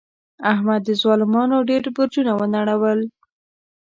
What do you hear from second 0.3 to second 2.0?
احمد د ظالمانو ډېر